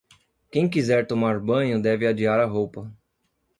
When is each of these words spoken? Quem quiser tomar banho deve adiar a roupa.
Quem 0.51 0.67
quiser 0.67 1.05
tomar 1.05 1.39
banho 1.39 1.79
deve 1.79 2.07
adiar 2.07 2.39
a 2.39 2.45
roupa. 2.47 2.91